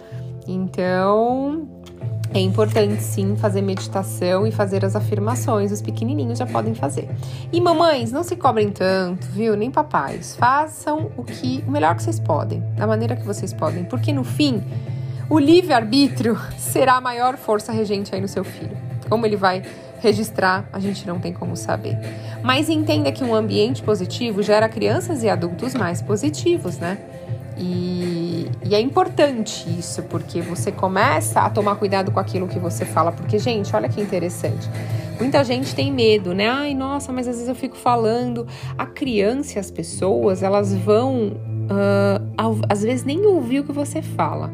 Então, 0.47 1.67
é 2.33 2.39
importante 2.39 3.01
sim 3.03 3.35
fazer 3.35 3.61
meditação 3.61 4.47
e 4.47 4.51
fazer 4.51 4.83
as 4.83 4.95
afirmações. 4.95 5.71
Os 5.71 5.81
pequenininhos 5.81 6.39
já 6.39 6.45
podem 6.47 6.73
fazer. 6.73 7.07
E 7.51 7.61
mamães, 7.61 8.11
não 8.11 8.23
se 8.23 8.35
cobrem 8.35 8.71
tanto, 8.71 9.27
viu? 9.27 9.55
Nem 9.55 9.69
papais. 9.69 10.35
Façam 10.35 11.11
o 11.15 11.23
que 11.23 11.63
o 11.67 11.71
melhor 11.71 11.95
que 11.95 12.01
vocês 12.01 12.19
podem, 12.19 12.61
da 12.75 12.87
maneira 12.87 13.15
que 13.15 13.25
vocês 13.25 13.53
podem, 13.53 13.83
porque 13.83 14.11
no 14.11 14.23
fim, 14.23 14.63
o 15.29 15.37
livre-arbítrio 15.37 16.37
será 16.57 16.95
a 16.95 17.01
maior 17.01 17.37
força 17.37 17.71
regente 17.71 18.13
aí 18.15 18.21
no 18.21 18.27
seu 18.27 18.43
filho. 18.43 18.75
Como 19.07 19.25
ele 19.25 19.37
vai 19.37 19.63
registrar, 20.01 20.67
a 20.73 20.79
gente 20.79 21.07
não 21.07 21.19
tem 21.19 21.31
como 21.31 21.55
saber. 21.55 21.97
Mas 22.43 22.67
entenda 22.67 23.11
que 23.11 23.23
um 23.23 23.33
ambiente 23.33 23.81
positivo 23.83 24.41
gera 24.41 24.67
crianças 24.67 25.23
e 25.23 25.29
adultos 25.29 25.73
mais 25.73 26.01
positivos, 26.01 26.77
né? 26.77 26.97
E, 27.57 28.49
e, 28.65 28.75
é 28.75 28.79
importante 28.79 29.69
isso, 29.77 30.01
porque 30.03 30.41
você 30.41 30.71
começa 30.71 31.41
a 31.41 31.49
tomar 31.49 31.75
cuidado 31.75 32.11
com 32.11 32.19
aquilo 32.19 32.47
que 32.47 32.59
você 32.59 32.85
fala. 32.85 33.11
Porque, 33.11 33.37
gente, 33.37 33.75
olha 33.75 33.87
que 33.87 34.01
interessante. 34.01 34.69
Muita 35.19 35.43
gente 35.43 35.75
tem 35.75 35.91
medo, 35.91 36.33
né? 36.33 36.49
Ai, 36.49 36.73
nossa, 36.73 37.11
mas 37.11 37.27
às 37.27 37.35
vezes 37.35 37.49
eu 37.49 37.55
fico 37.55 37.75
falando. 37.75 38.47
A 38.77 38.85
criança 38.85 39.57
e 39.57 39.59
as 39.59 39.69
pessoas, 39.69 40.41
elas 40.41 40.73
vão, 40.73 41.27
uh, 41.27 42.61
às 42.67 42.81
vezes, 42.81 43.05
nem 43.05 43.25
ouvir 43.25 43.59
o 43.59 43.63
que 43.63 43.71
você 43.71 44.01
fala 44.01 44.51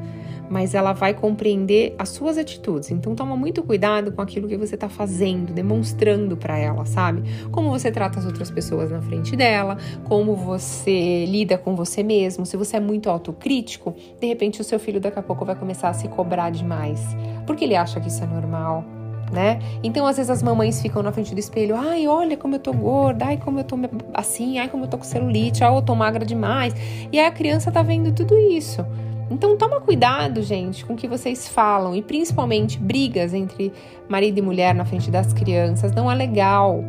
mas 0.50 0.74
ela 0.74 0.94
vai 0.94 1.14
compreender 1.14 1.96
as 1.98 2.10
suas 2.10 2.38
atitudes. 2.38 2.92
Então 2.92 3.16
toma 3.16 3.38
muito 3.38 3.62
cuidado 3.64 4.12
com 4.12 4.22
aquilo 4.22 4.48
que 4.48 4.58
você 4.58 4.76
está 4.76 4.90
fazendo, 4.90 5.54
demonstrando 5.54 6.36
para 6.36 6.58
ela, 6.58 6.86
sabe? 6.86 7.24
Como 7.52 7.70
você 7.70 7.92
trata 7.92 8.20
as 8.20 8.26
outras 8.26 8.50
pessoas 8.50 8.92
na 8.92 9.02
frente 9.02 9.36
dela, 9.36 9.78
como 10.06 10.36
você 10.36 11.26
lida 11.26 11.58
com 11.58 11.76
você 11.76 12.02
mesmo. 12.02 12.46
Se 12.46 12.58
você 12.58 12.78
é 12.78 12.80
muito 12.80 13.10
autocrítico, 13.10 13.96
de 14.20 14.28
repente 14.28 14.60
o 14.60 14.64
seu 14.64 14.80
filho 14.80 15.00
daqui 15.00 15.20
a 15.20 15.24
pouco 15.24 15.46
vai 15.46 15.56
começar 15.56 15.90
a 15.90 15.94
se 15.94 16.08
cobrar 16.08 16.50
demais, 16.50 17.02
porque 17.46 17.64
ele 17.64 17.76
acha 17.76 18.00
que 18.00 18.08
isso 18.08 18.24
é 18.24 18.28
normal. 18.28 18.84
Né? 19.32 19.60
Então, 19.84 20.08
às 20.08 20.18
vezes 20.18 20.32
as 20.32 20.42
mamães 20.42 20.82
ficam 20.82 21.04
na 21.04 21.12
frente 21.12 21.36
do 21.36 21.40
espelho, 21.40 21.76
ai, 21.76 22.08
olha 22.08 22.36
como 22.36 22.56
eu 22.56 22.60
tô 22.60 22.74
gorda, 22.74 23.26
ai, 23.26 23.38
como 23.38 23.60
eu 23.60 23.64
tô 23.64 23.78
assim, 24.12 24.58
ai, 24.58 24.68
como 24.70 24.86
eu 24.86 24.88
tô 24.88 24.98
com 24.98 25.04
celulite, 25.04 25.64
ai, 25.64 25.72
eu 25.72 25.84
tô 25.84 25.94
magra 25.94 26.26
demais. 26.26 26.74
E 27.12 27.20
aí 27.20 27.28
a 27.28 27.32
criança 27.32 27.72
tá 27.72 27.84
vendo 27.84 28.12
tudo 28.12 28.36
isso. 28.36 28.84
Então 29.30 29.56
toma 29.56 29.80
cuidado, 29.80 30.42
gente, 30.42 30.84
com 30.84 30.94
o 30.94 30.96
que 30.96 31.08
vocês 31.08 31.48
falam 31.48 31.96
e 31.96 32.02
principalmente 32.02 32.80
brigas 32.80 33.34
entre 33.34 33.72
marido 34.08 34.40
e 34.40 34.42
mulher 34.42 34.74
na 34.74 34.86
frente 34.86 35.12
das 35.12 35.34
crianças 35.34 35.92
não 35.92 36.12
é 36.12 36.16
legal, 36.16 36.84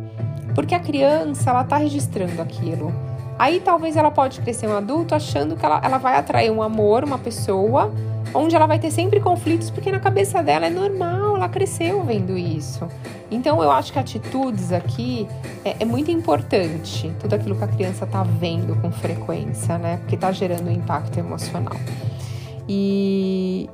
porque 0.55 0.73
a 0.73 0.79
criança 0.79 1.51
ela 1.51 1.63
tá 1.63 1.77
registrando 1.77 2.41
aquilo. 2.41 2.91
Aí 3.37 3.59
talvez 3.59 3.95
ela 3.95 4.11
pode 4.11 4.41
crescer 4.41 4.67
um 4.67 4.75
adulto 4.75 5.15
achando 5.15 5.55
que 5.55 5.65
ela, 5.65 5.81
ela 5.83 5.97
vai 5.97 6.15
atrair 6.15 6.51
um 6.51 6.61
amor, 6.61 7.03
uma 7.03 7.17
pessoa, 7.17 7.91
onde 8.33 8.55
ela 8.55 8.65
vai 8.65 8.79
ter 8.79 8.91
sempre 8.91 9.19
conflitos, 9.19 9.69
porque 9.69 9.91
na 9.91 9.99
cabeça 9.99 10.41
dela 10.43 10.67
é 10.67 10.69
normal, 10.69 11.35
ela 11.35 11.49
cresceu 11.49 12.03
vendo 12.03 12.37
isso. 12.37 12.87
Então 13.29 13.61
eu 13.63 13.71
acho 13.71 13.93
que 13.93 13.99
atitudes 13.99 14.71
aqui 14.71 15.27
é, 15.63 15.77
é 15.79 15.85
muito 15.85 16.11
importante, 16.11 17.11
tudo 17.19 17.33
aquilo 17.33 17.55
que 17.55 17.63
a 17.63 17.67
criança 17.67 18.05
tá 18.05 18.23
vendo 18.23 18.75
com 18.81 18.91
frequência, 18.91 19.77
né? 19.77 19.97
Porque 19.97 20.17
tá 20.17 20.31
gerando 20.31 20.67
um 20.67 20.71
impacto 20.71 21.17
emocional. 21.17 21.77
E, 22.67 23.69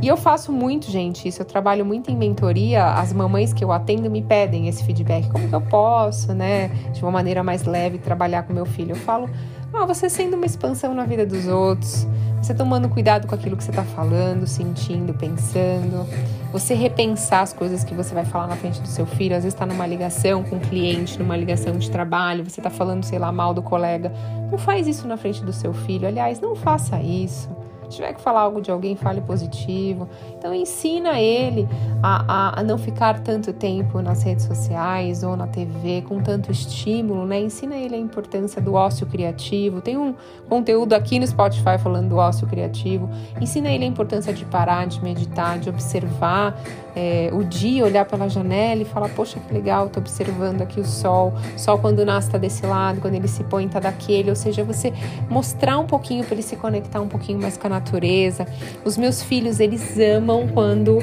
E 0.00 0.06
eu 0.06 0.16
faço 0.16 0.52
muito, 0.52 0.90
gente, 0.90 1.26
isso. 1.26 1.42
Eu 1.42 1.46
trabalho 1.46 1.84
muito 1.84 2.10
em 2.10 2.16
mentoria. 2.16 2.84
As 2.84 3.12
mamães 3.12 3.52
que 3.52 3.64
eu 3.64 3.72
atendo 3.72 4.08
me 4.08 4.22
pedem 4.22 4.68
esse 4.68 4.84
feedback. 4.84 5.28
Como 5.28 5.48
que 5.48 5.54
eu 5.54 5.60
posso, 5.60 6.32
né, 6.32 6.68
de 6.92 7.02
uma 7.02 7.10
maneira 7.10 7.42
mais 7.42 7.64
leve, 7.64 7.98
trabalhar 7.98 8.44
com 8.44 8.52
meu 8.52 8.64
filho? 8.64 8.92
Eu 8.92 8.96
falo, 8.96 9.28
ah, 9.72 9.84
você 9.84 10.08
sendo 10.08 10.36
uma 10.36 10.46
expansão 10.46 10.94
na 10.94 11.04
vida 11.04 11.26
dos 11.26 11.48
outros, 11.48 12.06
você 12.40 12.54
tomando 12.54 12.88
cuidado 12.88 13.26
com 13.26 13.34
aquilo 13.34 13.56
que 13.56 13.64
você 13.64 13.70
está 13.70 13.82
falando, 13.82 14.46
sentindo, 14.46 15.12
pensando, 15.14 16.06
você 16.52 16.74
repensar 16.74 17.42
as 17.42 17.52
coisas 17.52 17.82
que 17.82 17.92
você 17.92 18.14
vai 18.14 18.24
falar 18.24 18.46
na 18.46 18.54
frente 18.56 18.80
do 18.80 18.86
seu 18.86 19.04
filho. 19.04 19.34
Às 19.34 19.42
vezes 19.42 19.54
está 19.54 19.66
numa 19.66 19.86
ligação 19.86 20.44
com 20.44 20.56
um 20.56 20.60
cliente, 20.60 21.18
numa 21.18 21.36
ligação 21.36 21.76
de 21.76 21.90
trabalho, 21.90 22.44
você 22.48 22.60
está 22.60 22.70
falando, 22.70 23.02
sei 23.02 23.18
lá, 23.18 23.32
mal 23.32 23.52
do 23.52 23.62
colega. 23.62 24.12
Não 24.48 24.58
faz 24.58 24.86
isso 24.86 25.08
na 25.08 25.16
frente 25.16 25.44
do 25.44 25.52
seu 25.52 25.74
filho. 25.74 26.06
Aliás, 26.06 26.40
não 26.40 26.54
faça 26.54 27.00
isso. 27.02 27.48
Tiver 27.88 28.12
que 28.12 28.20
falar 28.20 28.40
algo 28.40 28.60
de 28.60 28.70
alguém, 28.70 28.96
fale 28.96 29.20
positivo. 29.20 30.08
Então 30.36 30.54
ensina 30.54 31.20
ele 31.20 31.68
a, 32.02 32.24
a, 32.28 32.60
a, 32.60 32.62
não 32.62 32.78
ficar 32.78 33.20
tanto 33.20 33.52
tempo 33.52 34.00
nas 34.00 34.22
redes 34.22 34.44
sociais 34.44 35.22
ou 35.22 35.36
na 35.36 35.46
TV 35.46 36.02
com 36.02 36.20
tanto 36.20 36.50
estímulo, 36.52 37.26
né? 37.26 37.40
Ensina 37.40 37.76
ele 37.76 37.94
a 37.94 37.98
importância 37.98 38.60
do 38.60 38.74
ócio 38.74 39.06
criativo. 39.06 39.80
Tem 39.80 39.96
um 39.96 40.14
conteúdo 40.48 40.92
aqui 40.92 41.18
no 41.18 41.26
Spotify 41.26 41.78
falando 41.78 42.10
do 42.10 42.16
ócio 42.16 42.46
criativo. 42.46 43.08
Ensina 43.40 43.70
ele 43.70 43.84
a 43.84 43.88
importância 43.88 44.32
de 44.32 44.44
parar, 44.44 44.86
de 44.86 45.02
meditar, 45.02 45.58
de 45.58 45.68
observar 45.68 46.60
é, 46.98 47.30
o 47.32 47.44
dia, 47.44 47.84
olhar 47.84 48.04
pela 48.04 48.28
janela 48.28 48.82
e 48.82 48.84
falar, 48.84 49.08
poxa, 49.10 49.38
que 49.38 49.54
legal, 49.54 49.88
tô 49.88 50.00
observando 50.00 50.62
aqui 50.62 50.80
o 50.80 50.84
sol. 50.84 51.32
O 51.54 51.58
sol 51.58 51.78
quando 51.78 52.04
nasce 52.04 52.28
tá 52.28 52.38
desse 52.38 52.66
lado, 52.66 53.00
quando 53.00 53.14
ele 53.14 53.28
se 53.28 53.44
põe 53.44 53.68
tá 53.68 53.78
daquele. 53.78 54.30
Ou 54.30 54.34
seja, 54.34 54.64
você 54.64 54.92
mostrar 55.30 55.78
um 55.78 55.86
pouquinho 55.86 56.24
para 56.24 56.34
ele 56.34 56.42
se 56.42 56.56
conectar 56.56 57.00
um 57.00 57.06
pouquinho 57.06 57.40
mais 57.40 57.56
com 57.56 57.68
a 57.68 57.70
natureza. 57.70 58.48
Os 58.84 58.98
meus 58.98 59.22
filhos, 59.22 59.60
eles 59.60 59.96
amam 59.96 60.48
quando 60.48 60.98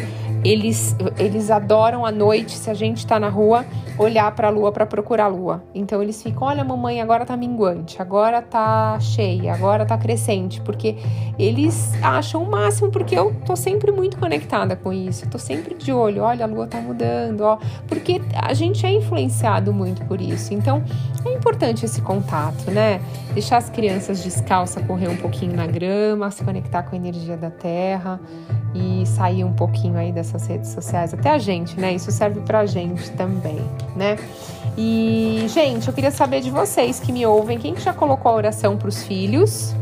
eles, 0.46 0.96
eles 1.18 1.50
adoram 1.50 2.06
à 2.06 2.12
noite, 2.12 2.52
se 2.52 2.70
a 2.70 2.74
gente 2.76 2.98
está 2.98 3.20
na 3.20 3.30
rua, 3.30 3.66
olhar 3.98 4.32
para 4.36 4.48
a 4.48 4.52
lua 4.52 4.72
para 4.72 4.86
procurar 4.86 5.26
a 5.26 5.28
lua. 5.28 5.64
Então 5.74 6.04
eles 6.04 6.22
ficam: 6.22 6.48
olha, 6.48 6.64
mamãe, 6.64 7.02
agora 7.02 7.26
tá 7.26 7.36
minguante, 7.36 8.00
agora 8.00 8.44
tá 8.44 9.00
cheia, 9.00 9.54
agora 9.54 9.86
tá 9.88 9.98
crescente, 9.98 10.62
porque 10.62 10.98
eles 11.40 11.94
acham 12.04 12.44
o 12.44 12.50
máximo, 12.50 12.92
porque 12.92 13.18
eu 13.18 13.34
tô 13.44 13.56
sempre 13.56 13.92
muito 13.92 14.20
conectada 14.20 14.76
com 14.76 14.94
isso, 14.94 15.26
eu 15.26 15.30
tô 15.32 15.40
sempre 15.40 15.74
de 15.74 15.92
olho: 15.92 16.22
olha, 16.22 16.46
a 16.46 16.48
lua 16.48 16.68
tá 16.68 16.80
mudando, 16.80 17.42
ó, 17.42 17.58
porque 17.88 18.22
a 18.36 18.54
gente 18.54 18.86
é 18.86 18.92
influenciado 18.92 19.74
muito 19.74 20.06
por 20.06 20.22
isso. 20.22 20.54
Então 20.54 20.84
é 21.26 21.34
importante 21.34 21.86
esse 21.86 22.02
contato, 22.02 22.70
né? 22.70 23.02
Deixar 23.34 23.58
as 23.58 23.70
crianças 23.70 24.24
descalças 24.24 24.86
correr 24.86 25.08
um 25.08 25.18
pouquinho 25.18 25.56
na 25.56 25.66
grama, 25.66 26.30
se 26.30 26.44
conectar 26.44 26.84
com 26.84 26.96
a 26.96 26.98
energia 26.98 27.36
da 27.36 27.50
terra 27.50 28.20
e 28.76 29.06
sair 29.06 29.44
um 29.44 29.54
pouquinho 29.54 29.98
aí 29.98 30.12
dessas 30.36 30.48
redes 30.48 30.70
sociais, 30.70 31.14
até 31.14 31.32
a 31.32 31.38
gente, 31.38 31.80
né? 31.80 31.94
Isso 31.94 32.12
serve 32.12 32.42
pra 32.42 32.66
gente 32.66 33.10
também, 33.12 33.60
né? 33.96 34.18
E, 34.78 35.46
gente, 35.48 35.88
eu 35.88 35.94
queria 35.94 36.12
saber 36.12 36.42
de 36.42 36.52
vocês 36.52 37.00
que 37.00 37.12
me 37.12 37.26
ouvem, 37.26 37.58
quem 37.58 37.76
já 37.78 37.94
colocou 37.94 38.32
a 38.32 38.36
oração 38.36 38.78
para 38.78 38.90
os 38.90 39.04
filhos? 39.04 39.74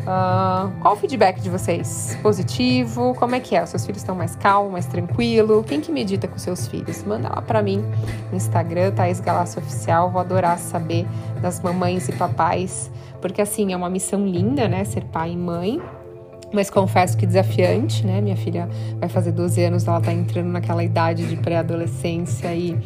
Uh, 0.00 0.70
qual 0.80 0.94
o 0.94 0.96
feedback 0.96 1.40
de 1.40 1.50
vocês? 1.50 2.18
Positivo? 2.22 3.14
Como 3.16 3.34
é 3.34 3.40
que 3.40 3.54
é? 3.54 3.62
Os 3.62 3.70
seus 3.70 3.84
filhos 3.84 4.00
estão 4.00 4.14
mais 4.14 4.34
calmos, 4.34 4.72
mais 4.72 4.86
tranquilo? 4.86 5.62
Quem 5.62 5.80
que 5.80 5.92
medita 5.92 6.26
com 6.26 6.38
seus 6.38 6.66
filhos? 6.66 7.04
Manda 7.04 7.28
lá 7.28 7.42
para 7.42 7.62
mim 7.62 7.84
no 8.30 8.36
Instagram, 8.36 8.92
Thaís 8.92 9.20
Galácio 9.20 9.60
Oficial. 9.60 10.10
Vou 10.10 10.20
adorar 10.20 10.58
saber 10.58 11.06
das 11.40 11.60
mamães 11.60 12.08
e 12.08 12.12
papais, 12.12 12.90
porque 13.20 13.42
assim, 13.42 13.72
é 13.72 13.76
uma 13.76 13.90
missão 13.90 14.26
linda, 14.26 14.66
né? 14.66 14.84
Ser 14.84 15.04
pai 15.04 15.32
e 15.32 15.36
mãe 15.36 15.80
mas 16.52 16.70
confesso 16.70 17.16
que 17.16 17.26
desafiante, 17.26 18.04
né? 18.04 18.20
Minha 18.20 18.36
filha 18.36 18.68
vai 18.98 19.08
fazer 19.08 19.32
12 19.32 19.62
anos, 19.62 19.86
ela 19.86 20.00
tá 20.00 20.12
entrando 20.12 20.48
naquela 20.48 20.82
idade 20.82 21.26
de 21.26 21.36
pré-adolescência 21.36 22.54
e 22.54 22.76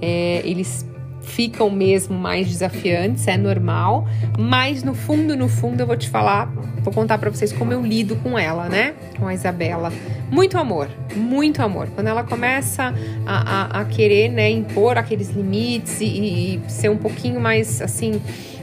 é, 0.00 0.42
eles 0.44 0.84
ficam 1.22 1.70
mesmo 1.70 2.18
mais 2.18 2.48
desafiantes, 2.48 3.26
é 3.28 3.36
normal, 3.36 4.06
mas 4.38 4.82
no 4.82 4.92
fundo, 4.92 5.36
no 5.36 5.48
fundo, 5.48 5.80
eu 5.80 5.86
vou 5.86 5.96
te 5.96 6.08
falar, 6.08 6.52
vou 6.82 6.92
contar 6.92 7.16
para 7.18 7.30
vocês 7.30 7.52
como 7.52 7.72
eu 7.72 7.80
lido 7.80 8.16
com 8.16 8.38
ela, 8.38 8.68
né? 8.68 8.94
Com 9.18 9.26
a 9.26 9.34
Isabela. 9.34 9.92
Muito 10.30 10.58
amor, 10.58 10.88
muito 11.14 11.62
amor. 11.62 11.88
Quando 11.94 12.08
ela 12.08 12.24
começa 12.24 12.92
a, 13.24 13.78
a, 13.78 13.80
a 13.80 13.84
querer, 13.84 14.28
né, 14.30 14.50
impor 14.50 14.98
aqueles 14.98 15.30
limites 15.30 16.00
e, 16.00 16.06
e 16.06 16.60
ser 16.68 16.90
um 16.90 16.96
pouquinho 16.96 17.40
mais 17.40 17.80
assim 17.80 18.20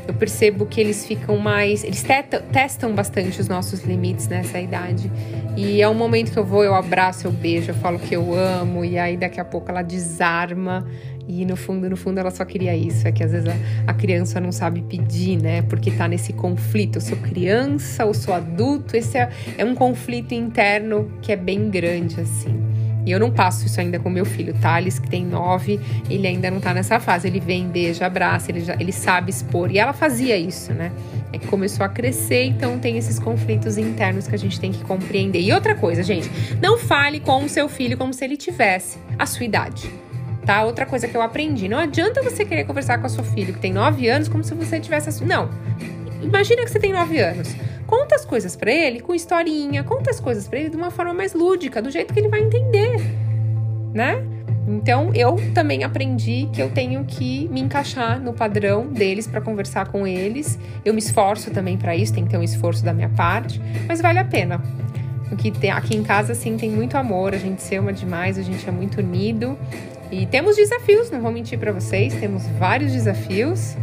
eu 0.10 0.14
percebo 0.14 0.66
que 0.66 0.82
eles 0.82 1.06
ficam 1.06 1.38
mais. 1.38 1.84
Eles 1.84 2.02
testam, 2.02 2.42
testam 2.52 2.94
bastante 2.94 3.40
os 3.40 3.48
nossos 3.48 3.84
limites 3.84 4.28
nessa 4.28 4.60
idade. 4.60 5.12
E 5.56 5.82
é 5.82 5.88
um 5.88 5.94
momento 5.94 6.32
que 6.32 6.40
eu 6.40 6.46
vou, 6.46 6.64
eu 6.64 6.74
abraço, 6.74 7.28
eu 7.28 7.32
beijo, 7.32 7.72
eu 7.72 7.76
falo 7.76 8.00
que 8.00 8.16
eu 8.16 8.34
amo, 8.34 8.84
e 8.84 8.98
aí 8.98 9.16
daqui 9.16 9.40
a 9.40 9.46
pouco 9.46 9.70
ela 9.70 9.82
desarma. 9.82 10.88
E 11.28 11.46
no 11.46 11.56
fundo, 11.56 11.88
no 11.88 11.96
fundo, 11.96 12.20
ela 12.20 12.32
só 12.32 12.44
queria 12.44 12.76
isso. 12.76 13.08
É 13.08 13.12
que 13.12 13.24
às 13.24 13.32
vezes 13.32 13.48
a, 13.48 13.92
a 13.92 13.94
criança 13.94 14.40
não 14.40 14.52
sabe 14.52 14.82
pedir, 14.82 15.40
né? 15.40 15.62
Porque 15.62 15.92
tá 15.92 16.08
nesse 16.08 16.34
conflito. 16.34 16.96
Eu 16.98 17.02
sou 17.02 17.18
criança, 17.18 18.02
eu 18.02 18.14
sou 18.16 18.34
adulto. 18.34 18.98
Esse 18.98 19.20
é, 19.20 19.30
é 19.60 19.64
um 19.64 19.76
conflito 19.76 20.34
interno 20.34 21.12
que 21.22 21.32
é 21.32 21.36
bem 21.36 21.70
grande, 21.70 22.20
assim. 22.20 22.79
E 23.06 23.12
eu 23.12 23.20
não 23.20 23.32
passo 23.32 23.66
isso 23.66 23.80
ainda 23.80 24.00
com 24.00 24.10
meu 24.10 24.26
filho. 24.26 24.54
Thales, 24.54 25.00
que 25.00 25.10
tem 25.10 25.26
nove, 25.26 25.80
ele 26.10 26.28
ainda 26.28 26.52
não 26.52 26.60
tá 26.60 26.74
nessa 26.74 27.00
fase. 27.00 27.28
Ele 27.28 27.40
vem, 27.40 27.68
beija, 27.68 28.06
abraça, 28.06 28.52
ele, 28.52 28.62
já, 28.62 28.76
ele 28.80 28.92
sabe 28.92 29.30
expor. 29.30 29.72
E 29.72 29.80
ela 29.80 29.94
fazia 29.94 30.38
isso, 30.38 30.74
né? 30.74 30.92
É 31.32 31.38
que 31.38 31.48
começou 31.48 31.86
a 31.86 31.90
crescer, 31.90 32.44
então 32.46 32.78
tem 32.80 32.98
esses 32.98 33.20
conflitos 33.20 33.78
internos 33.78 34.28
que 34.28 34.36
a 34.36 34.38
gente 34.38 34.60
tem 34.60 34.72
que 34.72 34.84
compreender. 34.84 35.42
E 35.42 35.54
outra 35.54 35.76
coisa, 35.76 36.04
gente, 36.04 36.30
não 36.62 36.78
fale 36.78 37.20
com 37.20 37.44
o 37.44 37.50
seu 37.50 37.70
filho 37.70 37.98
como 37.98 38.14
se 38.14 38.24
ele 38.26 38.36
tivesse 38.36 38.98
a 39.18 39.26
sua 39.26 39.46
idade. 39.46 39.90
Tá? 40.46 40.64
Outra 40.64 40.86
coisa 40.86 41.08
que 41.08 41.16
eu 41.16 41.22
aprendi: 41.22 41.68
não 41.68 41.78
adianta 41.78 42.22
você 42.24 42.44
querer 42.44 42.64
conversar 42.64 42.98
com 42.98 43.06
a 43.06 43.10
sua 43.10 43.24
filha 43.24 43.54
que 43.54 43.60
tem 43.60 43.72
nove 43.72 44.10
anos 44.10 44.28
como 44.28 44.44
se 44.44 44.54
você 44.56 44.80
tivesse 44.80 45.10
a 45.10 45.12
sua. 45.12 45.28
Não. 45.28 45.50
Imagina 46.22 46.64
que 46.64 46.70
você 46.70 46.80
tem 46.80 46.92
nove 46.92 47.20
anos. 47.20 47.56
Conta 47.90 48.14
as 48.14 48.24
coisas 48.24 48.56
para 48.56 48.72
ele 48.72 49.00
com 49.00 49.16
historinha, 49.16 49.84
conta 49.84 50.12
as 50.12 50.20
coisas 50.20 50.48
para 50.48 50.60
ele 50.60 50.70
de 50.70 50.78
uma 50.78 50.92
forma 50.92 51.12
mais 51.12 51.34
lúdica, 51.34 51.82
do 51.82 51.90
jeito 51.90 52.14
que 52.14 52.20
ele 52.20 52.30
vai 52.30 52.40
entender, 52.40 53.02
né? 53.92 54.24
Então 54.68 55.12
eu 55.16 55.38
também 55.56 55.84
aprendi 55.84 56.48
que 56.54 56.62
eu 56.62 56.70
tenho 56.70 57.04
que 57.04 57.48
me 57.50 57.60
encaixar 57.60 58.22
no 58.22 58.32
padrão 58.32 58.86
deles 58.86 59.26
para 59.26 59.42
conversar 59.42 59.88
com 59.88 60.06
eles. 60.06 60.60
Eu 60.86 60.94
me 60.94 61.00
esforço 61.00 61.50
também 61.50 61.78
para 61.78 61.96
isso, 61.96 62.14
tem 62.14 62.26
que 62.26 62.30
ter 62.30 62.38
um 62.38 62.44
esforço 62.44 62.86
da 62.86 62.94
minha 62.94 63.10
parte, 63.10 63.60
mas 63.88 64.00
vale 64.00 64.20
a 64.20 64.24
pena. 64.24 64.62
Porque 65.28 65.52
aqui 65.70 65.98
em 65.98 66.04
casa 66.04 66.36
sim 66.36 66.58
tem 66.58 66.70
muito 66.70 66.96
amor, 66.96 67.34
a 67.34 67.40
gente 67.40 67.64
se 67.64 67.76
ama 67.76 67.92
demais, 67.92 68.38
a 68.38 68.44
gente 68.44 68.70
é 68.70 68.72
muito 68.72 69.00
unido 69.00 69.58
e 70.12 70.28
temos 70.28 70.56
desafios, 70.56 71.10
não 71.10 71.22
vou 71.22 71.32
mentir 71.32 71.58
para 71.58 71.72
vocês, 71.72 72.14
temos 72.14 72.46
vários 72.60 72.92
desafios. 72.92 73.76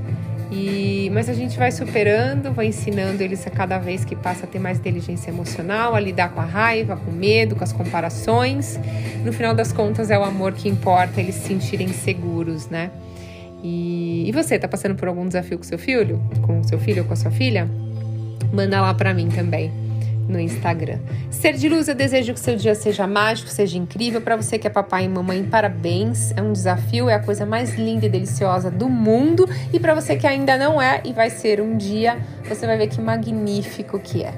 E, 0.50 1.10
mas 1.12 1.28
a 1.28 1.34
gente 1.34 1.58
vai 1.58 1.72
superando, 1.72 2.52
vai 2.52 2.66
ensinando 2.66 3.22
eles 3.22 3.46
a 3.46 3.50
cada 3.50 3.78
vez 3.78 4.04
que 4.04 4.14
passa 4.14 4.44
a 4.44 4.48
ter 4.48 4.58
mais 4.58 4.78
inteligência 4.78 5.30
emocional, 5.30 5.94
a 5.94 6.00
lidar 6.00 6.30
com 6.30 6.40
a 6.40 6.44
raiva, 6.44 6.96
com 6.96 7.10
o 7.10 7.14
medo, 7.14 7.56
com 7.56 7.64
as 7.64 7.72
comparações. 7.72 8.78
No 9.24 9.32
final 9.32 9.54
das 9.54 9.72
contas, 9.72 10.10
é 10.10 10.18
o 10.18 10.22
amor 10.22 10.52
que 10.52 10.68
importa, 10.68 11.20
eles 11.20 11.34
se 11.34 11.48
sentirem 11.48 11.88
seguros, 11.88 12.68
né? 12.68 12.90
E, 13.62 14.28
e 14.28 14.32
você, 14.32 14.58
tá 14.58 14.68
passando 14.68 14.94
por 14.94 15.08
algum 15.08 15.26
desafio 15.26 15.58
com 15.58 15.64
seu 15.64 15.78
filho? 15.78 16.22
Com 16.42 16.62
seu 16.62 16.78
filho 16.78 17.02
ou 17.02 17.08
com 17.08 17.14
a 17.14 17.16
sua 17.16 17.30
filha? 17.30 17.68
Manda 18.52 18.80
lá 18.80 18.94
para 18.94 19.12
mim 19.12 19.28
também 19.28 19.85
no 20.28 20.40
Instagram. 20.40 20.98
Ser 21.30 21.54
de 21.54 21.68
luz, 21.68 21.88
eu 21.88 21.94
desejo 21.94 22.34
que 22.34 22.40
seu 22.40 22.56
dia 22.56 22.74
seja 22.74 23.06
mágico, 23.06 23.48
seja 23.48 23.78
incrível. 23.78 24.20
Para 24.20 24.36
você 24.36 24.58
que 24.58 24.66
é 24.66 24.70
papai 24.70 25.04
e 25.04 25.08
mamãe, 25.08 25.44
parabéns. 25.44 26.32
É 26.36 26.42
um 26.42 26.52
desafio, 26.52 27.08
é 27.08 27.14
a 27.14 27.20
coisa 27.20 27.46
mais 27.46 27.74
linda 27.74 28.06
e 28.06 28.08
deliciosa 28.08 28.70
do 28.70 28.88
mundo. 28.88 29.48
E 29.72 29.78
para 29.78 29.94
você 29.94 30.16
que 30.16 30.26
ainda 30.26 30.56
não 30.56 30.80
é 30.80 31.00
e 31.04 31.12
vai 31.12 31.30
ser 31.30 31.60
um 31.60 31.76
dia, 31.76 32.18
você 32.48 32.66
vai 32.66 32.76
ver 32.76 32.88
que 32.88 33.00
magnífico 33.00 33.98
que 33.98 34.22
é. 34.22 34.34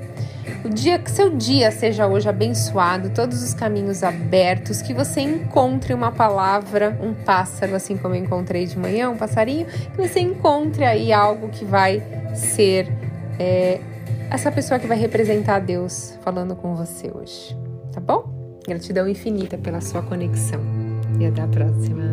O 0.64 0.68
dia 0.68 0.98
que 0.98 1.10
seu 1.10 1.30
dia 1.30 1.70
seja 1.70 2.06
hoje 2.06 2.28
abençoado, 2.28 3.10
todos 3.10 3.42
os 3.42 3.54
caminhos 3.54 4.02
abertos, 4.02 4.82
que 4.82 4.92
você 4.92 5.20
encontre 5.20 5.92
uma 5.92 6.10
palavra, 6.10 6.98
um 7.02 7.12
pássaro, 7.14 7.74
assim 7.74 7.96
como 7.96 8.14
eu 8.14 8.22
encontrei 8.22 8.66
de 8.66 8.78
manhã, 8.78 9.10
um 9.10 9.16
passarinho, 9.16 9.66
que 9.66 9.96
você 9.96 10.20
encontre 10.20 10.84
aí 10.84 11.12
algo 11.12 11.48
que 11.48 11.64
vai 11.64 12.02
ser 12.34 12.88
é, 13.38 13.80
essa 14.30 14.52
pessoa 14.52 14.78
que 14.78 14.86
vai 14.86 14.98
representar 14.98 15.60
Deus 15.60 16.18
falando 16.22 16.54
com 16.54 16.74
você 16.74 17.10
hoje, 17.10 17.56
tá 17.92 18.00
bom? 18.00 18.58
Gratidão 18.66 19.08
infinita 19.08 19.56
pela 19.56 19.80
sua 19.80 20.02
conexão 20.02 20.60
e 21.18 21.26
até 21.26 21.42
a 21.42 21.48
próxima. 21.48 22.04